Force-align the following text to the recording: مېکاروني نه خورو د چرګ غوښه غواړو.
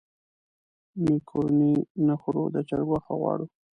مېکاروني 1.03 1.73
نه 2.07 2.15
خورو 2.21 2.43
د 2.55 2.57
چرګ 2.69 2.85
غوښه 2.89 3.13
غواړو. 3.21 3.45